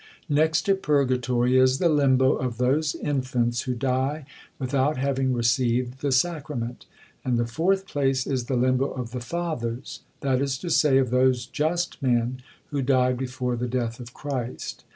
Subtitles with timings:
[0.29, 4.25] Next to Purgatory is the limbo of those infants who die
[4.57, 6.87] without having received the sacrament;
[7.23, 11.11] and the fourth place is the limbo of the Fathers; that is to say, of
[11.11, 12.41] those just men
[12.71, 14.85] who died before the death of Christ.